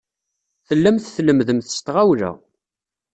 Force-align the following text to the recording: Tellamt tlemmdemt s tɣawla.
Tellamt 0.67 1.11
tlemmdemt 1.15 1.71
s 1.75 1.77
tɣawla. 1.85 2.31